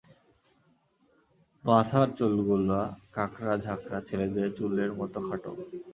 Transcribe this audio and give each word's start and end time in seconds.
মাথার 1.63 2.07
চুলগুলা 2.17 2.81
কাঁকড়া 3.15 3.55
ঝাকড়া, 3.65 3.99
ছেলেদের 4.07 4.47
চুলের 4.57 4.91
মতো 4.99 5.19
খাটো। 5.27 5.51